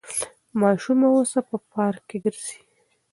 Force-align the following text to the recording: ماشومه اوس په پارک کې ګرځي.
ماشومه 0.61 1.07
اوس 1.15 1.31
په 1.49 1.55
پارک 1.71 2.01
کې 2.09 2.17
ګرځي. 2.23 2.57